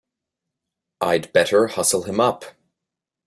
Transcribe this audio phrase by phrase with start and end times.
[0.99, 2.43] I'd better hustle him up!